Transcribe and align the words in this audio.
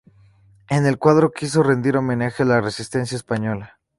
Con 0.67 0.87
el 0.87 0.97
cuadro 0.97 1.31
quiso 1.31 1.61
rendir 1.61 1.95
homenaje 1.95 2.41
a 2.41 2.45
la 2.47 2.59
resistencia 2.59 3.15
española. 3.15 3.77